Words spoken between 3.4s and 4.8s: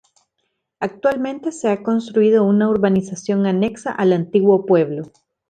anexa al antiguo